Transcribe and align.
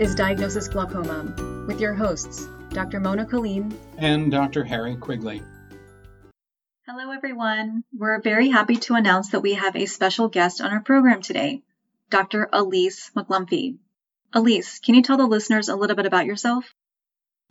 is 0.00 0.14
Diagnosis 0.14 0.66
Glaucoma 0.66 1.64
with 1.68 1.78
your 1.78 1.92
hosts, 1.92 2.48
Dr. 2.70 3.00
Mona 3.00 3.26
Kaleem 3.26 3.70
and 3.98 4.30
Dr. 4.30 4.64
Harry 4.64 4.96
Quigley. 4.96 5.42
Hello, 6.86 7.12
everyone. 7.12 7.84
We're 7.92 8.22
very 8.22 8.48
happy 8.48 8.76
to 8.76 8.94
announce 8.94 9.32
that 9.32 9.42
we 9.42 9.52
have 9.52 9.76
a 9.76 9.84
special 9.84 10.28
guest 10.28 10.62
on 10.62 10.70
our 10.70 10.80
program 10.80 11.20
today, 11.20 11.60
Dr. 12.08 12.48
Elyse 12.50 13.12
McGlumphy. 13.12 13.76
Elyse, 14.34 14.82
can 14.82 14.94
you 14.94 15.02
tell 15.02 15.18
the 15.18 15.26
listeners 15.26 15.68
a 15.68 15.76
little 15.76 15.96
bit 15.96 16.06
about 16.06 16.24
yourself? 16.24 16.72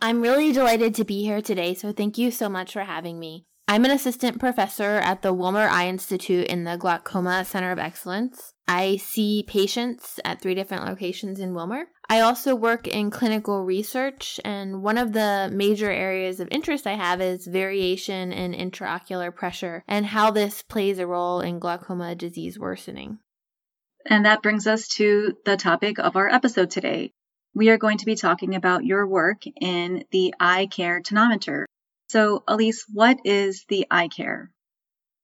I'm 0.02 0.20
really 0.20 0.52
delighted 0.52 0.96
to 0.96 1.04
be 1.04 1.22
here 1.22 1.40
today, 1.40 1.74
so 1.74 1.92
thank 1.92 2.18
you 2.18 2.32
so 2.32 2.48
much 2.48 2.72
for 2.72 2.82
having 2.82 3.20
me. 3.20 3.44
I'm 3.68 3.84
an 3.84 3.92
assistant 3.92 4.40
professor 4.40 4.96
at 4.96 5.22
the 5.22 5.32
Wilmer 5.32 5.68
Eye 5.68 5.86
Institute 5.86 6.48
in 6.48 6.64
the 6.64 6.76
Glaucoma 6.76 7.44
Center 7.44 7.70
of 7.70 7.78
Excellence. 7.78 8.54
I 8.66 8.96
see 8.96 9.44
patients 9.46 10.18
at 10.24 10.42
three 10.42 10.56
different 10.56 10.86
locations 10.86 11.38
in 11.38 11.54
Wilmer. 11.54 11.84
I 12.10 12.22
also 12.22 12.56
work 12.56 12.88
in 12.88 13.12
clinical 13.12 13.64
research, 13.64 14.40
and 14.44 14.82
one 14.82 14.98
of 14.98 15.12
the 15.12 15.48
major 15.52 15.88
areas 15.88 16.40
of 16.40 16.48
interest 16.50 16.84
I 16.88 16.94
have 16.94 17.20
is 17.20 17.46
variation 17.46 18.32
in 18.32 18.52
intraocular 18.52 19.32
pressure 19.32 19.84
and 19.86 20.04
how 20.04 20.32
this 20.32 20.60
plays 20.62 20.98
a 20.98 21.06
role 21.06 21.40
in 21.40 21.60
glaucoma 21.60 22.16
disease 22.16 22.58
worsening. 22.58 23.20
And 24.04 24.26
that 24.26 24.42
brings 24.42 24.66
us 24.66 24.88
to 24.96 25.36
the 25.44 25.56
topic 25.56 26.00
of 26.00 26.16
our 26.16 26.28
episode 26.28 26.72
today. 26.72 27.12
We 27.54 27.68
are 27.70 27.78
going 27.78 27.98
to 27.98 28.06
be 28.06 28.16
talking 28.16 28.56
about 28.56 28.84
your 28.84 29.06
work 29.06 29.42
in 29.60 30.02
the 30.10 30.34
iCare 30.40 31.04
tonometer. 31.04 31.66
So, 32.08 32.42
Elyse, 32.48 32.86
what 32.92 33.18
is 33.24 33.64
the 33.68 33.86
iCare? 33.88 34.48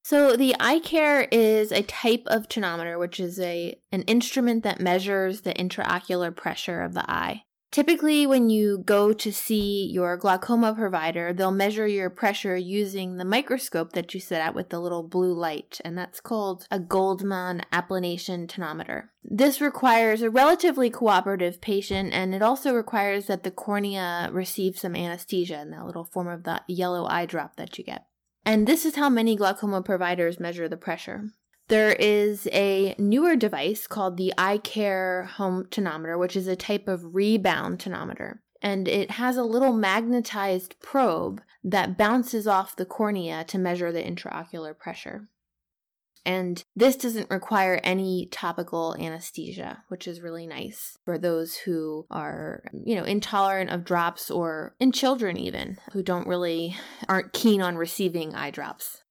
So 0.08 0.36
the 0.36 0.54
iCare 0.60 1.26
is 1.32 1.72
a 1.72 1.82
type 1.82 2.22
of 2.26 2.48
tonometer, 2.48 2.96
which 2.96 3.18
is 3.18 3.40
a 3.40 3.76
an 3.90 4.02
instrument 4.02 4.62
that 4.62 4.80
measures 4.80 5.40
the 5.40 5.52
intraocular 5.52 6.32
pressure 6.32 6.82
of 6.82 6.94
the 6.94 7.10
eye. 7.10 7.42
Typically, 7.72 8.24
when 8.24 8.48
you 8.48 8.78
go 8.86 9.12
to 9.12 9.32
see 9.32 9.90
your 9.92 10.16
glaucoma 10.16 10.74
provider, 10.74 11.32
they'll 11.32 11.50
measure 11.50 11.88
your 11.88 12.08
pressure 12.08 12.56
using 12.56 13.16
the 13.16 13.24
microscope 13.24 13.94
that 13.94 14.14
you 14.14 14.20
sit 14.20 14.38
at 14.38 14.54
with 14.54 14.68
the 14.68 14.78
little 14.78 15.02
blue 15.02 15.34
light, 15.34 15.80
and 15.84 15.98
that's 15.98 16.20
called 16.20 16.68
a 16.70 16.78
Goldmann 16.78 17.62
applanation 17.72 18.46
tonometer. 18.46 19.08
This 19.24 19.60
requires 19.60 20.22
a 20.22 20.30
relatively 20.30 20.88
cooperative 20.88 21.60
patient, 21.60 22.12
and 22.12 22.32
it 22.32 22.42
also 22.42 22.72
requires 22.72 23.26
that 23.26 23.42
the 23.42 23.50
cornea 23.50 24.30
receive 24.30 24.78
some 24.78 24.94
anesthesia 24.94 25.60
in 25.60 25.70
that 25.72 25.84
little 25.84 26.04
form 26.04 26.28
of 26.28 26.44
the 26.44 26.62
yellow 26.68 27.06
eye 27.06 27.26
drop 27.26 27.56
that 27.56 27.76
you 27.76 27.82
get. 27.82 28.06
And 28.46 28.68
this 28.68 28.84
is 28.84 28.94
how 28.94 29.10
many 29.10 29.34
glaucoma 29.34 29.82
providers 29.82 30.38
measure 30.38 30.68
the 30.68 30.76
pressure. 30.76 31.24
There 31.66 31.92
is 31.92 32.46
a 32.52 32.94
newer 32.96 33.34
device 33.34 33.88
called 33.88 34.16
the 34.16 34.32
iCare 34.38 35.26
Home 35.30 35.64
Tonometer, 35.64 36.16
which 36.16 36.36
is 36.36 36.46
a 36.46 36.54
type 36.54 36.86
of 36.86 37.16
rebound 37.16 37.80
tonometer. 37.80 38.38
And 38.62 38.86
it 38.86 39.10
has 39.12 39.36
a 39.36 39.42
little 39.42 39.72
magnetized 39.72 40.78
probe 40.78 41.42
that 41.64 41.98
bounces 41.98 42.46
off 42.46 42.76
the 42.76 42.86
cornea 42.86 43.42
to 43.48 43.58
measure 43.58 43.90
the 43.90 44.02
intraocular 44.02 44.78
pressure. 44.78 45.28
And 46.26 46.62
this 46.74 46.96
doesn't 46.96 47.30
require 47.30 47.80
any 47.84 48.26
topical 48.32 48.96
anesthesia, 48.98 49.84
which 49.86 50.08
is 50.08 50.20
really 50.20 50.46
nice 50.46 50.98
for 51.04 51.18
those 51.18 51.56
who 51.56 52.04
are, 52.10 52.64
you 52.84 52.96
know, 52.96 53.04
intolerant 53.04 53.70
of 53.70 53.84
drops 53.84 54.28
or 54.28 54.74
in 54.80 54.90
children 54.90 55.36
even 55.36 55.78
who 55.92 56.02
don't 56.02 56.26
really 56.26 56.76
aren't 57.08 57.32
keen 57.32 57.62
on 57.62 57.76
receiving 57.76 58.34
eye 58.34 58.50
drops. 58.50 59.04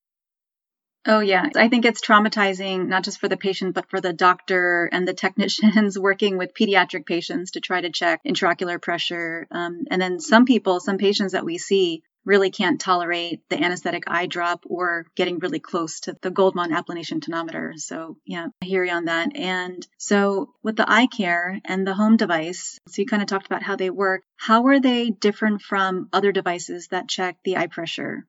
Oh, 1.08 1.20
yeah. 1.20 1.48
I 1.56 1.70
think 1.70 1.86
it's 1.86 2.02
traumatizing, 2.02 2.88
not 2.88 3.04
just 3.04 3.20
for 3.20 3.30
the 3.30 3.38
patient, 3.38 3.76
but 3.76 3.90
for 3.90 4.02
the 4.02 4.12
doctor 4.12 4.90
and 4.92 5.08
the 5.08 5.14
technicians 5.26 5.98
working 5.98 6.38
with 6.38 6.54
pediatric 6.54 7.06
patients 7.06 7.52
to 7.52 7.62
try 7.62 7.80
to 7.80 7.92
check 7.92 8.22
intraocular 8.26 8.82
pressure. 8.82 9.48
Um, 9.52 9.86
and 9.90 10.02
then 10.02 10.20
some 10.20 10.46
people, 10.46 10.82
some 10.82 10.98
patients 10.98 11.32
that 11.32 11.46
we 11.46 11.60
see 11.60 12.04
really 12.26 12.50
can't 12.50 12.82
tolerate 12.82 13.42
the 13.50 13.64
anesthetic 13.64 14.04
eye 14.08 14.26
drop 14.26 14.64
or 14.68 15.06
getting 15.16 15.40
really 15.40 15.60
close 15.60 16.02
to 16.02 16.16
the 16.22 16.32
Goldmann 16.32 16.72
applanation 16.72 17.22
tonometer. 17.22 17.74
So, 17.78 18.18
yeah, 18.26 18.48
I 18.62 18.66
hear 18.66 18.84
you 18.84 18.92
on 18.92 19.06
that. 19.06 19.36
And 19.36 19.86
so, 19.98 20.54
with 20.64 20.76
the 20.76 20.84
iCare 20.84 21.60
and 21.66 21.86
the 21.86 21.94
home 21.94 22.18
device, 22.18 22.80
so 22.88 23.02
you 23.02 23.06
kind 23.06 23.22
of 23.22 23.28
talked 23.28 23.46
about 23.46 23.64
how 23.64 23.76
they 23.76 23.90
work. 23.90 24.24
How 24.38 24.66
are 24.68 24.80
they 24.80 25.10
different 25.10 25.62
from 25.62 26.10
other 26.12 26.32
devices 26.32 26.88
that 26.90 27.08
check 27.08 27.38
the 27.44 27.58
eye 27.58 27.68
pressure? 27.68 28.26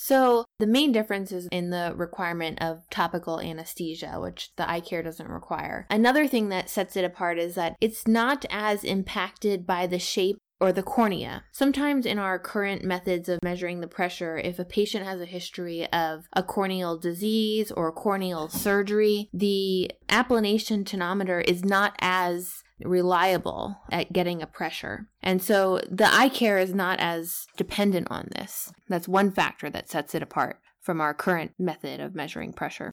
So, 0.00 0.44
the 0.60 0.66
main 0.68 0.92
difference 0.92 1.32
is 1.32 1.48
in 1.50 1.70
the 1.70 1.92
requirement 1.96 2.62
of 2.62 2.88
topical 2.88 3.40
anesthesia, 3.40 4.20
which 4.20 4.52
the 4.56 4.62
iCare 4.62 5.02
doesn't 5.02 5.28
require. 5.28 5.88
Another 5.90 6.28
thing 6.28 6.50
that 6.50 6.70
sets 6.70 6.96
it 6.96 7.04
apart 7.04 7.36
is 7.36 7.56
that 7.56 7.74
it's 7.80 8.06
not 8.06 8.44
as 8.48 8.84
impacted 8.84 9.66
by 9.66 9.88
the 9.88 9.98
shape 9.98 10.38
or 10.60 10.72
the 10.72 10.82
cornea. 10.82 11.44
Sometimes 11.52 12.04
in 12.04 12.18
our 12.18 12.38
current 12.38 12.84
methods 12.84 13.28
of 13.28 13.42
measuring 13.42 13.80
the 13.80 13.86
pressure, 13.88 14.38
if 14.38 14.58
a 14.58 14.64
patient 14.64 15.04
has 15.04 15.20
a 15.20 15.26
history 15.26 15.86
of 15.92 16.26
a 16.32 16.42
corneal 16.42 16.98
disease 16.98 17.70
or 17.70 17.92
corneal 17.92 18.48
surgery, 18.48 19.28
the 19.32 19.90
applanation 20.08 20.84
tonometer 20.84 21.40
is 21.40 21.64
not 21.64 21.94
as 22.00 22.62
reliable 22.80 23.76
at 23.90 24.12
getting 24.12 24.42
a 24.42 24.46
pressure. 24.46 25.08
And 25.22 25.42
so 25.42 25.78
the 25.90 26.04
iCare 26.04 26.62
is 26.62 26.74
not 26.74 27.00
as 27.00 27.46
dependent 27.56 28.08
on 28.10 28.28
this. 28.36 28.72
That's 28.88 29.08
one 29.08 29.32
factor 29.32 29.70
that 29.70 29.90
sets 29.90 30.14
it 30.14 30.22
apart 30.22 30.60
from 30.80 31.00
our 31.00 31.14
current 31.14 31.52
method 31.58 32.00
of 32.00 32.14
measuring 32.14 32.52
pressure. 32.52 32.92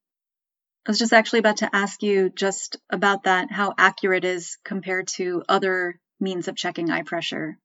I 0.88 0.92
was 0.92 1.00
just 1.00 1.14
actually 1.14 1.40
about 1.40 1.58
to 1.58 1.76
ask 1.76 2.04
you 2.04 2.30
just 2.30 2.78
about 2.92 3.24
that, 3.24 3.52
how 3.52 3.74
accurate 3.78 4.24
is 4.24 4.58
compared 4.64 5.08
to 5.16 5.44
other 5.50 6.00
means 6.20 6.48
of 6.48 6.56
checking 6.56 6.90
eye 6.90 7.04
pressure. 7.04 7.58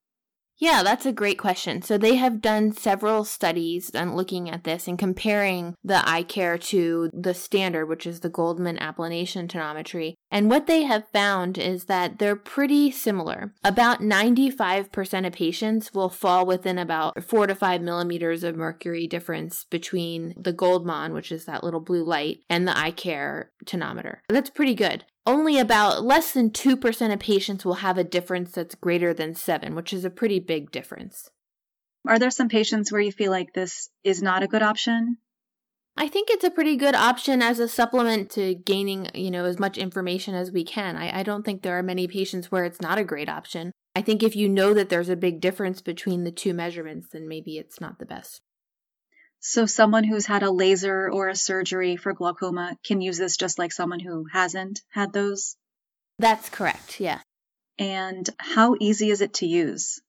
Yeah, 0.61 0.83
that's 0.83 1.07
a 1.07 1.13
great 1.13 1.39
question. 1.39 1.81
So 1.81 1.97
they 1.97 2.17
have 2.17 2.43
done 2.43 2.73
several 2.73 3.25
studies 3.25 3.91
on 3.95 4.15
looking 4.15 4.51
at 4.51 4.65
this 4.65 4.87
and 4.87 4.99
comparing 4.99 5.75
the 5.83 6.03
iCare 6.07 6.61
to 6.65 7.11
the 7.15 7.33
standard, 7.33 7.87
which 7.87 8.07
is 8.07 8.21
the 8.21 8.29
Goldmann 8.29 8.77
applanation 8.77 9.49
tonometry. 9.49 10.13
And 10.31 10.51
what 10.51 10.67
they 10.67 10.83
have 10.83 11.09
found 11.09 11.57
is 11.57 11.87
that 11.87 12.19
they're 12.19 12.37
pretty 12.37 12.91
similar. 12.91 13.55
About 13.65 14.01
95% 14.01 15.27
of 15.27 15.33
patients 15.33 15.95
will 15.95 16.11
fall 16.11 16.45
within 16.45 16.77
about 16.77 17.25
four 17.25 17.47
to 17.47 17.55
five 17.55 17.81
millimeters 17.81 18.45
of 18.45 18.55
mercury 18.55 19.07
difference 19.07 19.65
between 19.65 20.35
the 20.37 20.53
Goldmann, 20.53 21.15
which 21.15 21.33
is 21.33 21.47
that 21.47 21.65
little 21.65 21.81
blue 21.81 22.05
light, 22.05 22.41
and 22.51 22.69
the 22.69 22.73
iCare 22.73 23.47
tonometer. 23.65 24.19
That's 24.29 24.51
pretty 24.51 24.75
good 24.75 25.07
only 25.27 25.59
about 25.59 26.05
less 26.05 26.33
than 26.33 26.51
2% 26.51 27.13
of 27.13 27.21
patients 27.21 27.65
will 27.65 27.75
have 27.75 27.99
a 27.99 28.05
difference 28.05 28.53
that's 28.53 28.75
greater 28.75 29.13
than 29.13 29.35
7, 29.35 29.75
which 29.75 29.93
is 29.93 30.05
a 30.05 30.11
pretty 30.11 30.41
big 30.41 30.71
difference. 30.71 31.31
Are 32.09 32.19
there 32.19 32.31
some 32.31 32.49
patients 32.49 32.91
where 32.91 33.01
you 33.01 33.13
feel 33.13 33.31
like 33.31 33.53
this 33.53 33.91
is 34.03 34.23
not 34.23 34.43
a 34.43 34.49
good 34.49 34.63
option? 34.63 35.19
I 35.97 36.09
think 36.09 36.31
it's 36.31 36.45
a 36.45 36.51
pretty 36.51 36.77
good 36.77 36.95
option 36.95 37.43
as 37.43 37.59
a 37.59 37.69
supplement 37.69 38.31
to 38.31 38.55
gaining, 38.55 39.09
you 39.15 39.31
know, 39.31 39.45
as 39.45 39.59
much 39.59 39.77
information 39.77 40.35
as 40.35 40.51
we 40.51 40.65
can. 40.65 40.97
I, 40.97 41.21
I 41.21 41.23
don't 41.23 41.45
think 41.45 41.63
there 41.63 41.79
are 41.79 41.83
many 41.83 42.09
patients 42.09 42.51
where 42.51 42.65
it's 42.65 42.81
not 42.81 42.97
a 42.97 43.05
great 43.05 43.29
option. 43.29 43.73
I 43.95 44.03
think 44.03 44.23
if 44.23 44.35
you 44.35 44.49
know 44.49 44.73
that 44.73 44.89
there's 44.89 45.09
a 45.09 45.17
big 45.17 45.41
difference 45.41 45.83
between 45.83 46.25
the 46.25 46.31
two 46.31 46.55
measurements, 46.55 47.09
then 47.13 47.29
maybe 47.29 47.59
it's 47.59 47.81
not 47.81 47.99
the 47.99 48.07
best. 48.07 48.41
So 49.41 49.65
someone 49.65 50.05
who's 50.05 50.27
had 50.27 50.43
a 50.43 50.51
laser 50.51 51.11
or 51.11 51.29
a 51.29 51.35
surgery 51.35 51.97
for 51.97 52.13
glaucoma 52.13 52.77
can 52.85 53.01
use 53.01 53.17
this 53.17 53.39
just 53.39 53.59
like 53.59 53.73
someone 53.73 54.01
who 54.01 54.27
hasn't 54.31 54.83
had 54.91 55.13
those? 55.13 55.57
That's 56.19 56.51
correct, 56.51 57.01
yeah. 57.01 57.21
And 57.79 58.29
how 58.39 58.77
easy 58.79 59.11
is 59.11 59.23
it 59.23 59.35
to 59.35 59.47
use? 59.47 60.01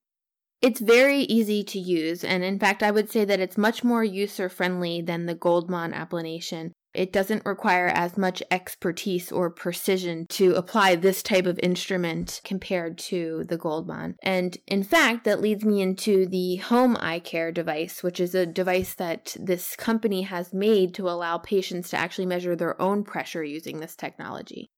It's 0.61 0.81
very 0.81 1.21
easy 1.21 1.63
to 1.63 1.79
use, 1.79 2.23
and 2.23 2.43
in 2.43 2.59
fact, 2.59 2.83
I 2.83 2.91
would 2.91 3.09
say 3.09 3.25
that 3.25 3.39
it's 3.39 3.57
much 3.57 3.83
more 3.83 4.03
user 4.03 4.49
friendly 4.49 5.01
than 5.01 5.25
the 5.25 5.33
Goldmann 5.33 5.93
applanation. 5.93 6.73
It 6.93 7.13
doesn't 7.13 7.45
require 7.45 7.87
as 7.87 8.17
much 8.17 8.43
expertise 8.51 9.31
or 9.31 9.49
precision 9.49 10.27
to 10.31 10.55
apply 10.55 10.95
this 10.95 11.23
type 11.23 11.45
of 11.45 11.59
instrument 11.63 12.41
compared 12.43 12.97
to 12.99 13.45
the 13.47 13.57
Goldmann. 13.57 14.15
And 14.21 14.57
in 14.67 14.83
fact, 14.83 15.23
that 15.23 15.41
leads 15.41 15.63
me 15.63 15.81
into 15.81 16.25
the 16.25 16.57
home 16.57 16.97
iCare 16.97 17.53
device, 17.53 18.03
which 18.03 18.19
is 18.19 18.35
a 18.35 18.45
device 18.45 18.93
that 18.95 19.35
this 19.39 19.75
company 19.77 20.23
has 20.23 20.53
made 20.53 20.93
to 20.95 21.09
allow 21.09 21.37
patients 21.37 21.89
to 21.91 21.97
actually 21.97 22.25
measure 22.25 22.55
their 22.55 22.79
own 22.81 23.03
pressure 23.03 23.43
using 23.43 23.79
this 23.79 23.95
technology. 23.95 24.69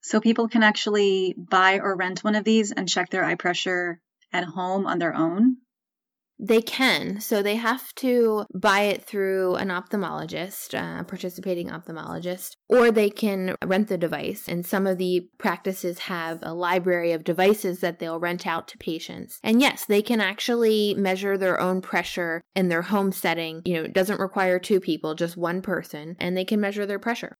So 0.00 0.20
people 0.20 0.48
can 0.48 0.64
actually 0.64 1.36
buy 1.38 1.78
or 1.78 1.94
rent 1.94 2.24
one 2.24 2.34
of 2.34 2.42
these 2.42 2.72
and 2.72 2.88
check 2.88 3.10
their 3.10 3.24
eye 3.24 3.36
pressure 3.36 4.00
at 4.32 4.44
home 4.44 4.86
on 4.86 4.98
their 4.98 5.14
own? 5.14 5.58
They 6.44 6.60
can. 6.60 7.20
So 7.20 7.40
they 7.40 7.54
have 7.54 7.94
to 7.96 8.46
buy 8.52 8.80
it 8.82 9.04
through 9.04 9.54
an 9.54 9.68
ophthalmologist, 9.68 10.74
uh, 10.74 11.04
participating 11.04 11.68
ophthalmologist, 11.68 12.56
or 12.68 12.90
they 12.90 13.10
can 13.10 13.54
rent 13.64 13.86
the 13.86 13.96
device. 13.96 14.48
And 14.48 14.66
some 14.66 14.88
of 14.88 14.98
the 14.98 15.28
practices 15.38 16.00
have 16.00 16.40
a 16.42 16.52
library 16.52 17.12
of 17.12 17.22
devices 17.22 17.78
that 17.78 18.00
they'll 18.00 18.18
rent 18.18 18.44
out 18.44 18.66
to 18.68 18.78
patients. 18.78 19.38
And 19.44 19.60
yes, 19.60 19.84
they 19.84 20.02
can 20.02 20.20
actually 20.20 20.94
measure 20.94 21.38
their 21.38 21.60
own 21.60 21.80
pressure 21.80 22.42
in 22.56 22.68
their 22.68 22.82
home 22.82 23.12
setting. 23.12 23.62
You 23.64 23.74
know, 23.74 23.84
it 23.84 23.94
doesn't 23.94 24.18
require 24.18 24.58
two 24.58 24.80
people, 24.80 25.14
just 25.14 25.36
one 25.36 25.62
person, 25.62 26.16
and 26.18 26.36
they 26.36 26.44
can 26.44 26.60
measure 26.60 26.86
their 26.86 26.98
pressure. 26.98 27.36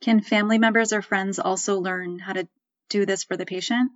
Can 0.00 0.22
family 0.22 0.56
members 0.56 0.94
or 0.94 1.02
friends 1.02 1.38
also 1.38 1.78
learn 1.78 2.18
how 2.18 2.32
to 2.32 2.48
do 2.88 3.04
this 3.04 3.24
for 3.24 3.36
the 3.36 3.44
patient? 3.44 3.92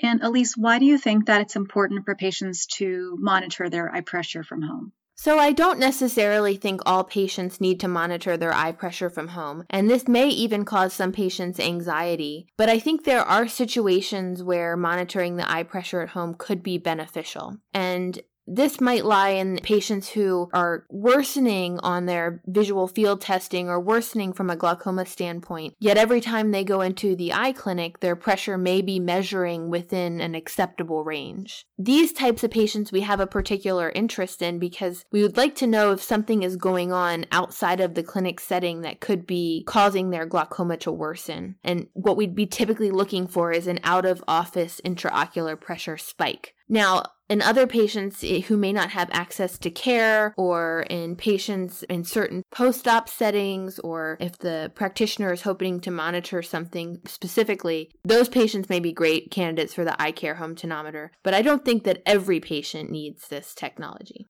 And 0.00 0.20
Elyse, 0.20 0.56
why 0.56 0.78
do 0.78 0.84
you 0.84 0.98
think 0.98 1.26
that 1.26 1.40
it's 1.40 1.56
important 1.56 2.04
for 2.04 2.14
patients 2.14 2.66
to 2.78 3.16
monitor 3.20 3.68
their 3.70 3.94
eye 3.94 4.02
pressure 4.02 4.42
from 4.42 4.62
home? 4.62 4.92
So, 5.18 5.38
I 5.38 5.52
don't 5.52 5.78
necessarily 5.78 6.56
think 6.56 6.82
all 6.84 7.02
patients 7.02 7.58
need 7.58 7.80
to 7.80 7.88
monitor 7.88 8.36
their 8.36 8.52
eye 8.52 8.72
pressure 8.72 9.08
from 9.08 9.28
home, 9.28 9.64
and 9.70 9.88
this 9.88 10.06
may 10.06 10.28
even 10.28 10.66
cause 10.66 10.92
some 10.92 11.10
patients 11.10 11.58
anxiety. 11.58 12.48
But 12.58 12.68
I 12.68 12.78
think 12.78 13.04
there 13.04 13.22
are 13.22 13.48
situations 13.48 14.42
where 14.42 14.76
monitoring 14.76 15.36
the 15.36 15.50
eye 15.50 15.62
pressure 15.62 16.02
at 16.02 16.10
home 16.10 16.34
could 16.34 16.62
be 16.62 16.76
beneficial. 16.76 17.56
And 17.72 18.20
this 18.46 18.80
might 18.80 19.04
lie 19.04 19.30
in 19.30 19.58
patients 19.62 20.10
who 20.10 20.48
are 20.52 20.84
worsening 20.88 21.78
on 21.80 22.06
their 22.06 22.40
visual 22.46 22.86
field 22.86 23.20
testing 23.20 23.68
or 23.68 23.80
worsening 23.80 24.32
from 24.32 24.50
a 24.50 24.56
glaucoma 24.56 25.06
standpoint. 25.06 25.74
Yet 25.78 25.96
every 25.96 26.20
time 26.20 26.50
they 26.50 26.64
go 26.64 26.80
into 26.80 27.16
the 27.16 27.32
eye 27.32 27.52
clinic, 27.52 28.00
their 28.00 28.16
pressure 28.16 28.56
may 28.56 28.82
be 28.82 29.00
measuring 29.00 29.68
within 29.68 30.20
an 30.20 30.34
acceptable 30.34 31.04
range. 31.04 31.66
These 31.78 32.12
types 32.12 32.44
of 32.44 32.50
patients 32.50 32.92
we 32.92 33.00
have 33.00 33.20
a 33.20 33.26
particular 33.26 33.90
interest 33.90 34.42
in 34.42 34.58
because 34.58 35.04
we 35.10 35.22
would 35.22 35.36
like 35.36 35.54
to 35.56 35.66
know 35.66 35.92
if 35.92 36.02
something 36.02 36.42
is 36.42 36.56
going 36.56 36.92
on 36.92 37.26
outside 37.32 37.80
of 37.80 37.94
the 37.94 38.02
clinic 38.02 38.40
setting 38.40 38.82
that 38.82 39.00
could 39.00 39.26
be 39.26 39.64
causing 39.66 40.10
their 40.10 40.26
glaucoma 40.26 40.76
to 40.78 40.92
worsen. 40.92 41.56
And 41.64 41.88
what 41.92 42.16
we'd 42.16 42.34
be 42.34 42.46
typically 42.46 42.90
looking 42.90 43.26
for 43.26 43.52
is 43.52 43.66
an 43.66 43.80
out 43.82 44.04
of 44.04 44.22
office 44.28 44.80
intraocular 44.84 45.60
pressure 45.60 45.98
spike. 45.98 46.54
Now, 46.68 47.04
in 47.28 47.42
other 47.42 47.66
patients 47.66 48.22
eh, 48.22 48.40
who 48.40 48.56
may 48.56 48.72
not 48.72 48.90
have 48.90 49.08
access 49.12 49.58
to 49.58 49.70
care, 49.70 50.34
or 50.36 50.86
in 50.90 51.16
patients 51.16 51.82
in 51.84 52.04
certain 52.04 52.42
post 52.50 52.86
op 52.86 53.08
settings, 53.08 53.78
or 53.80 54.16
if 54.20 54.38
the 54.38 54.70
practitioner 54.74 55.32
is 55.32 55.42
hoping 55.42 55.80
to 55.80 55.90
monitor 55.90 56.42
something 56.42 57.00
specifically, 57.06 57.90
those 58.04 58.28
patients 58.28 58.68
may 58.68 58.80
be 58.80 58.92
great 58.92 59.30
candidates 59.30 59.74
for 59.74 59.84
the 59.84 59.96
iCare 59.98 60.36
home 60.36 60.54
tonometer. 60.54 61.10
But 61.22 61.34
I 61.34 61.42
don't 61.42 61.64
think 61.64 61.84
that 61.84 62.02
every 62.06 62.40
patient 62.40 62.90
needs 62.90 63.28
this 63.28 63.54
technology. 63.54 64.26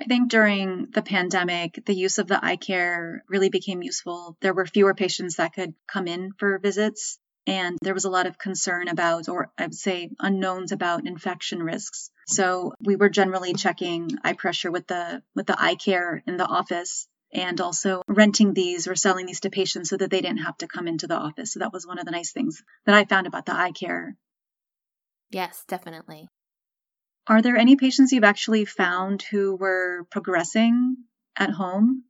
I 0.00 0.04
think 0.04 0.30
during 0.30 0.88
the 0.92 1.02
pandemic, 1.02 1.82
the 1.84 1.94
use 1.94 2.18
of 2.18 2.26
the 2.26 2.40
iCare 2.42 3.18
really 3.28 3.50
became 3.50 3.82
useful. 3.82 4.36
There 4.40 4.54
were 4.54 4.66
fewer 4.66 4.94
patients 4.94 5.36
that 5.36 5.52
could 5.54 5.74
come 5.86 6.08
in 6.08 6.32
for 6.38 6.58
visits. 6.58 7.18
And 7.46 7.76
there 7.82 7.94
was 7.94 8.04
a 8.04 8.10
lot 8.10 8.26
of 8.26 8.38
concern 8.38 8.88
about, 8.88 9.28
or 9.28 9.50
I 9.58 9.64
would 9.64 9.74
say 9.74 10.10
unknowns 10.20 10.70
about 10.70 11.06
infection 11.06 11.62
risks. 11.62 12.10
So 12.26 12.74
we 12.80 12.96
were 12.96 13.08
generally 13.08 13.52
checking 13.52 14.10
eye 14.22 14.34
pressure 14.34 14.70
with 14.70 14.86
the, 14.86 15.22
with 15.34 15.46
the 15.46 15.54
iCare 15.54 16.20
in 16.26 16.36
the 16.36 16.46
office 16.46 17.08
and 17.32 17.60
also 17.60 18.02
renting 18.06 18.54
these 18.54 18.86
or 18.86 18.94
selling 18.94 19.26
these 19.26 19.40
to 19.40 19.50
patients 19.50 19.90
so 19.90 19.96
that 19.96 20.10
they 20.10 20.20
didn't 20.20 20.44
have 20.44 20.56
to 20.58 20.68
come 20.68 20.86
into 20.86 21.06
the 21.06 21.16
office. 21.16 21.52
So 21.52 21.60
that 21.60 21.72
was 21.72 21.86
one 21.86 21.98
of 21.98 22.04
the 22.04 22.10
nice 22.12 22.32
things 22.32 22.62
that 22.86 22.94
I 22.94 23.04
found 23.04 23.26
about 23.26 23.46
the 23.46 23.52
iCare. 23.52 24.12
Yes, 25.30 25.64
definitely. 25.66 26.28
Are 27.26 27.40
there 27.40 27.56
any 27.56 27.76
patients 27.76 28.12
you've 28.12 28.24
actually 28.24 28.64
found 28.64 29.22
who 29.22 29.56
were 29.56 30.04
progressing 30.10 30.96
at 31.36 31.50
home? 31.50 32.04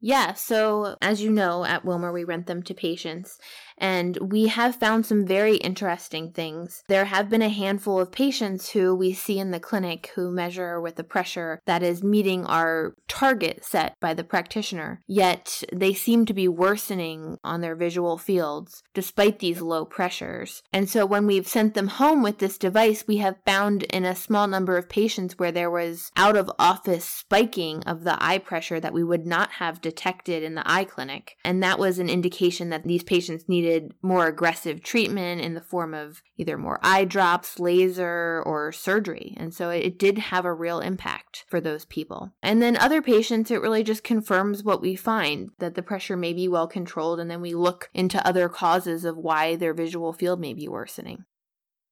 Yeah, 0.00 0.34
so 0.34 0.96
as 1.02 1.22
you 1.22 1.30
know, 1.30 1.64
at 1.64 1.84
Wilmer, 1.84 2.12
we 2.12 2.24
rent 2.24 2.46
them 2.46 2.62
to 2.64 2.74
patients, 2.74 3.38
and 3.78 4.16
we 4.20 4.46
have 4.46 4.76
found 4.76 5.06
some 5.06 5.26
very 5.26 5.56
interesting 5.56 6.30
things. 6.30 6.82
There 6.88 7.06
have 7.06 7.28
been 7.28 7.42
a 7.42 7.48
handful 7.48 8.00
of 8.00 8.12
patients 8.12 8.70
who 8.70 8.94
we 8.94 9.12
see 9.12 9.38
in 9.38 9.50
the 9.50 9.60
clinic 9.60 10.10
who 10.14 10.30
measure 10.30 10.80
with 10.80 10.98
a 10.98 11.04
pressure 11.04 11.60
that 11.66 11.82
is 11.82 12.02
meeting 12.02 12.44
our 12.46 12.94
target 13.08 13.64
set 13.64 13.98
by 14.00 14.14
the 14.14 14.24
practitioner, 14.24 15.02
yet 15.06 15.62
they 15.72 15.92
seem 15.92 16.26
to 16.26 16.34
be 16.34 16.48
worsening 16.48 17.38
on 17.44 17.60
their 17.60 17.74
visual 17.74 18.18
fields 18.18 18.82
despite 18.94 19.38
these 19.38 19.60
low 19.60 19.84
pressures. 19.84 20.62
And 20.72 20.88
so 20.88 21.04
when 21.04 21.26
we've 21.26 21.48
sent 21.48 21.74
them 21.74 21.88
home 21.88 22.22
with 22.22 22.38
this 22.38 22.58
device, 22.58 23.04
we 23.06 23.18
have 23.18 23.36
found 23.44 23.82
in 23.84 24.04
a 24.04 24.14
small 24.14 24.46
number 24.46 24.76
of 24.76 24.88
patients 24.88 25.38
where 25.38 25.52
there 25.52 25.70
was 25.70 26.10
out 26.16 26.36
of 26.36 26.50
office 26.58 27.04
spiking 27.04 27.82
of 27.84 28.04
the 28.04 28.16
eye 28.22 28.38
pressure 28.38 28.80
that 28.80 28.94
we 28.94 29.04
would 29.04 29.26
not 29.26 29.52
have 29.52 29.80
detected 29.80 30.42
in 30.42 30.54
the 30.54 30.70
eye 30.70 30.84
clinic. 30.84 31.36
And 31.44 31.62
that 31.62 31.78
was 31.78 31.98
an 31.98 32.08
indication 32.08 32.70
that 32.70 32.84
these 32.84 33.02
patients 33.02 33.44
needed 33.48 33.65
needed 33.66 33.92
more 34.02 34.26
aggressive 34.26 34.82
treatment 34.82 35.40
in 35.40 35.54
the 35.54 35.60
form 35.60 35.94
of 35.94 36.22
either 36.36 36.56
more 36.56 36.78
eye 36.82 37.04
drops, 37.04 37.58
laser, 37.58 38.42
or 38.46 38.72
surgery. 38.72 39.34
And 39.36 39.52
so 39.52 39.70
it 39.70 39.98
did 39.98 40.18
have 40.18 40.44
a 40.44 40.54
real 40.54 40.80
impact 40.80 41.44
for 41.48 41.60
those 41.60 41.84
people. 41.84 42.32
And 42.42 42.62
then 42.62 42.76
other 42.76 43.02
patients, 43.02 43.50
it 43.50 43.60
really 43.60 43.82
just 43.82 44.04
confirms 44.04 44.62
what 44.62 44.80
we 44.80 44.94
find 44.94 45.50
that 45.58 45.74
the 45.74 45.82
pressure 45.82 46.16
may 46.16 46.32
be 46.32 46.48
well 46.48 46.68
controlled. 46.68 47.20
And 47.20 47.30
then 47.30 47.40
we 47.40 47.54
look 47.54 47.90
into 47.92 48.24
other 48.26 48.48
causes 48.48 49.04
of 49.04 49.16
why 49.16 49.56
their 49.56 49.74
visual 49.74 50.12
field 50.12 50.40
may 50.40 50.54
be 50.54 50.68
worsening. 50.68 51.24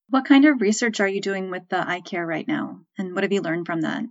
What 0.09 0.27
kind 0.27 0.45
of 0.45 0.61
research 0.61 1.01
are 1.01 1.09
you 1.09 1.21
doing 1.21 1.51
with 1.51 1.69
the 1.71 1.77
iCare 1.77 2.27
right 2.27 2.47
now? 2.47 2.81
And 2.99 3.15
what 3.15 3.25
have 3.25 3.33
you 3.33 3.41
learned 3.41 3.67
from 3.67 3.81
that? 3.81 4.05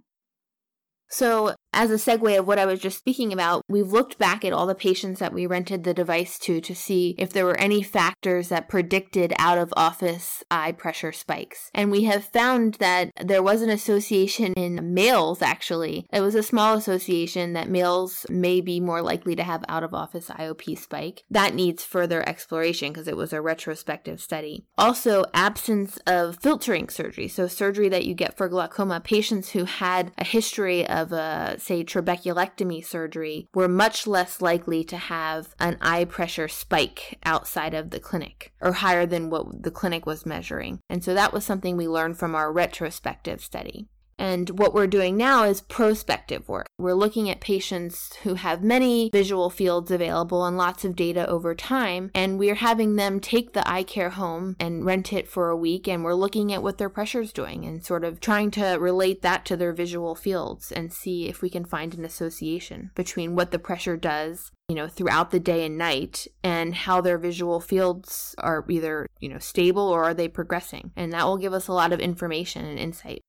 So, 1.07 1.55
as 1.73 1.89
a 1.91 1.95
segue 1.95 2.37
of 2.37 2.47
what 2.47 2.59
I 2.59 2.65
was 2.65 2.79
just 2.79 2.97
speaking 2.97 3.33
about, 3.33 3.63
we've 3.67 3.91
looked 3.91 4.17
back 4.17 4.45
at 4.45 4.53
all 4.53 4.67
the 4.67 4.75
patients 4.75 5.19
that 5.19 5.33
we 5.33 5.45
rented 5.45 5.83
the 5.83 5.93
device 5.93 6.37
to 6.39 6.61
to 6.61 6.75
see 6.75 7.15
if 7.17 7.33
there 7.33 7.45
were 7.45 7.59
any 7.59 7.81
factors 7.81 8.49
that 8.49 8.69
predicted 8.69 9.33
out 9.39 9.57
of 9.57 9.73
office 9.75 10.43
eye 10.51 10.71
pressure 10.71 11.11
spikes. 11.11 11.69
And 11.73 11.91
we 11.91 12.03
have 12.03 12.25
found 12.25 12.75
that 12.75 13.11
there 13.19 13.43
was 13.43 13.61
an 13.61 13.69
association 13.69 14.53
in 14.53 14.93
males, 14.93 15.41
actually. 15.41 16.05
It 16.13 16.21
was 16.21 16.35
a 16.35 16.43
small 16.43 16.75
association 16.75 17.53
that 17.53 17.69
males 17.69 18.25
may 18.29 18.61
be 18.61 18.79
more 18.79 19.01
likely 19.01 19.35
to 19.35 19.43
have 19.43 19.65
out 19.67 19.83
of 19.83 19.93
office 19.93 20.29
IOP 20.29 20.77
spike. 20.77 21.23
That 21.29 21.55
needs 21.55 21.83
further 21.83 22.27
exploration 22.27 22.93
because 22.93 23.07
it 23.07 23.17
was 23.17 23.33
a 23.33 23.41
retrospective 23.41 24.21
study. 24.21 24.65
Also, 24.77 25.23
absence 25.33 25.97
of 26.05 26.37
filtering 26.41 26.89
surgery. 26.89 27.27
So, 27.27 27.47
surgery 27.47 27.89
that 27.89 28.05
you 28.05 28.13
get 28.13 28.37
for 28.37 28.47
glaucoma, 28.47 28.99
patients 28.99 29.49
who 29.49 29.65
had 29.65 30.11
a 30.17 30.23
history 30.23 30.87
of 30.87 31.11
a 31.11 31.57
say, 31.63 31.83
trabeculectomy 31.83 32.85
surgery 32.85 33.47
were 33.53 33.67
much 33.67 34.05
less 34.05 34.41
likely 34.41 34.83
to 34.85 34.97
have 34.97 35.55
an 35.59 35.77
eye 35.81 36.05
pressure 36.05 36.47
spike 36.47 37.19
outside 37.23 37.73
of 37.73 37.89
the 37.89 37.99
clinic 37.99 38.53
or 38.61 38.73
higher 38.73 39.05
than 39.05 39.29
what 39.29 39.63
the 39.63 39.71
clinic 39.71 40.05
was 40.05 40.25
measuring. 40.25 40.79
And 40.89 41.03
so 41.03 41.13
that 41.13 41.33
was 41.33 41.45
something 41.45 41.77
we 41.77 41.87
learned 41.87 42.17
from 42.17 42.35
our 42.35 42.51
retrospective 42.51 43.41
study. 43.41 43.87
And 44.17 44.59
what 44.59 44.73
we're 44.73 44.87
doing 44.87 45.17
now 45.17 45.43
is 45.43 45.61
prospective 45.61 46.47
work. 46.47 46.67
We're 46.77 46.93
looking 46.93 47.29
at 47.29 47.41
patients 47.41 48.15
who 48.23 48.35
have 48.35 48.63
many 48.63 49.09
visual 49.11 49.49
fields 49.49 49.91
available 49.91 50.45
and 50.45 50.57
lots 50.57 50.85
of 50.85 50.95
data 50.95 51.27
over 51.27 51.55
time, 51.55 52.11
and 52.13 52.37
we're 52.37 52.55
having 52.55 52.95
them 52.95 53.19
take 53.19 53.53
the 53.53 53.61
iCare 53.61 54.11
home 54.11 54.55
and 54.59 54.85
rent 54.85 55.13
it 55.13 55.27
for 55.27 55.49
a 55.49 55.57
week, 55.57 55.87
and 55.87 56.03
we're 56.03 56.13
looking 56.13 56.53
at 56.53 56.63
what 56.63 56.77
their 56.77 56.89
pressure's 56.89 57.33
doing 57.33 57.65
and 57.65 57.85
sort 57.85 58.03
of 58.03 58.19
trying 58.19 58.51
to 58.51 58.77
relate 58.79 59.21
that 59.21 59.45
to 59.45 59.57
their 59.57 59.73
visual 59.73 60.15
fields 60.15 60.71
and 60.71 60.93
see 60.93 61.27
if 61.27 61.41
we 61.41 61.49
can 61.49 61.65
find 61.65 61.93
an 61.93 62.05
association 62.05 62.91
between 62.95 63.35
what 63.35 63.51
the 63.51 63.59
pressure 63.59 63.97
does 63.97 64.51
you 64.69 64.75
know 64.75 64.87
throughout 64.87 65.31
the 65.31 65.39
day 65.39 65.65
and 65.65 65.77
night 65.77 66.27
and 66.43 66.73
how 66.73 67.01
their 67.01 67.17
visual 67.17 67.59
fields 67.59 68.33
are 68.37 68.65
either 68.69 69.07
you 69.19 69.29
know 69.29 69.39
stable 69.39 69.87
or 69.87 70.03
are 70.03 70.13
they 70.13 70.27
progressing 70.27 70.91
and 70.95 71.11
that 71.11 71.25
will 71.25 71.37
give 71.37 71.53
us 71.53 71.67
a 71.67 71.73
lot 71.73 71.91
of 71.91 71.99
information 71.99 72.65
and 72.65 72.79
insight 72.79 73.21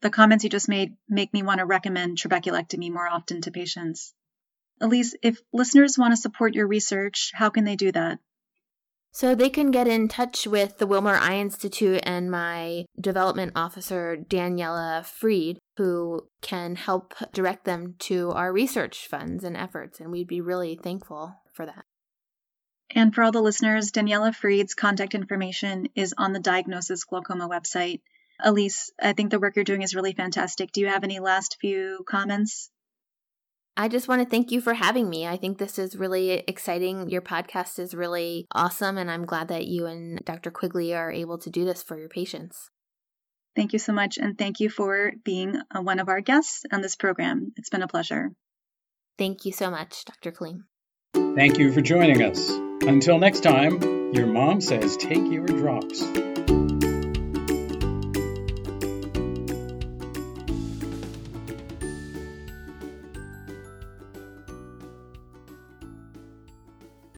the 0.00 0.10
comments 0.10 0.44
you 0.44 0.50
just 0.50 0.68
made 0.68 0.96
make 1.08 1.32
me 1.32 1.42
want 1.42 1.58
to 1.58 1.66
recommend 1.66 2.18
trabeculectomy 2.18 2.90
more 2.90 3.08
often 3.08 3.40
to 3.42 3.50
patients. 3.50 4.14
Elyse, 4.80 5.14
if 5.22 5.40
listeners 5.52 5.98
want 5.98 6.12
to 6.12 6.16
support 6.16 6.54
your 6.54 6.66
research, 6.66 7.32
how 7.34 7.50
can 7.50 7.64
they 7.64 7.76
do 7.76 7.90
that? 7.92 8.18
So 9.10 9.34
they 9.34 9.50
can 9.50 9.70
get 9.70 9.88
in 9.88 10.06
touch 10.06 10.46
with 10.46 10.78
the 10.78 10.86
Wilmer 10.86 11.16
Eye 11.16 11.38
Institute 11.38 12.00
and 12.04 12.30
my 12.30 12.84
development 13.00 13.52
officer, 13.56 14.16
Daniela 14.16 15.04
Freed, 15.04 15.58
who 15.76 16.28
can 16.42 16.76
help 16.76 17.14
direct 17.32 17.64
them 17.64 17.96
to 18.00 18.30
our 18.30 18.52
research 18.52 19.08
funds 19.08 19.44
and 19.44 19.56
efforts. 19.56 19.98
And 19.98 20.12
we'd 20.12 20.28
be 20.28 20.40
really 20.40 20.78
thankful 20.80 21.34
for 21.52 21.66
that. 21.66 21.84
And 22.90 23.14
for 23.14 23.22
all 23.24 23.32
the 23.32 23.42
listeners, 23.42 23.90
Daniela 23.90 24.34
Freed's 24.34 24.74
contact 24.74 25.14
information 25.14 25.88
is 25.94 26.14
on 26.16 26.32
the 26.32 26.40
Diagnosis 26.40 27.04
Glaucoma 27.04 27.48
website. 27.48 28.00
Elyse, 28.44 28.90
I 29.02 29.12
think 29.12 29.30
the 29.30 29.40
work 29.40 29.56
you're 29.56 29.64
doing 29.64 29.82
is 29.82 29.94
really 29.94 30.12
fantastic. 30.12 30.72
Do 30.72 30.80
you 30.80 30.88
have 30.88 31.04
any 31.04 31.18
last 31.18 31.56
few 31.60 32.04
comments? 32.08 32.70
I 33.76 33.86
just 33.86 34.08
want 34.08 34.22
to 34.22 34.28
thank 34.28 34.50
you 34.50 34.60
for 34.60 34.74
having 34.74 35.08
me. 35.08 35.26
I 35.26 35.36
think 35.36 35.58
this 35.58 35.78
is 35.78 35.96
really 35.96 36.30
exciting. 36.30 37.08
Your 37.10 37.22
podcast 37.22 37.78
is 37.78 37.94
really 37.94 38.46
awesome, 38.52 38.98
and 38.98 39.08
I'm 39.08 39.24
glad 39.24 39.48
that 39.48 39.68
you 39.68 39.86
and 39.86 40.18
Dr. 40.24 40.50
Quigley 40.50 40.94
are 40.94 41.12
able 41.12 41.38
to 41.38 41.50
do 41.50 41.64
this 41.64 41.82
for 41.82 41.96
your 41.96 42.08
patients. 42.08 42.70
Thank 43.54 43.72
you 43.72 43.78
so 43.78 43.92
much, 43.92 44.18
and 44.18 44.36
thank 44.36 44.58
you 44.58 44.68
for 44.68 45.12
being 45.24 45.60
uh, 45.74 45.80
one 45.80 46.00
of 46.00 46.08
our 46.08 46.20
guests 46.20 46.64
on 46.72 46.80
this 46.80 46.96
program. 46.96 47.52
It's 47.56 47.70
been 47.70 47.82
a 47.82 47.88
pleasure. 47.88 48.32
Thank 49.16 49.44
you 49.44 49.52
so 49.52 49.70
much, 49.70 50.04
Dr. 50.04 50.32
Kaleem. 50.32 50.62
Thank 51.36 51.58
you 51.58 51.72
for 51.72 51.80
joining 51.80 52.22
us. 52.22 52.50
Until 52.82 53.18
next 53.18 53.40
time, 53.40 53.80
your 54.12 54.26
mom 54.26 54.60
says 54.60 54.96
take 54.96 55.24
your 55.30 55.46
drops. 55.46 56.02